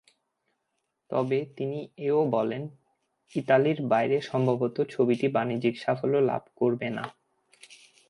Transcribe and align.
তবে 1.09 1.39
তিনি 1.57 1.79
এ-ও 1.97 2.21
বলেন, 2.31 2.63
ইতালির 3.35 3.79
বাইরে 3.87 4.17
সম্ভবত 4.21 4.75
ছবিটি 4.89 5.27
বাণিজ্যিক 5.27 5.75
সাফল্য 5.79 6.15
লাভ 6.29 6.43
করবে 6.55 6.87
না। 6.89 7.05